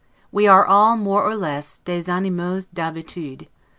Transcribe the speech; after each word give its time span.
We 0.31 0.47
are 0.47 0.65
all, 0.65 0.97
more 0.97 1.21
or 1.23 1.35
less, 1.35 1.77
'des 1.85 2.05
animaux 2.09 2.63
d'habitude'. 2.73 3.45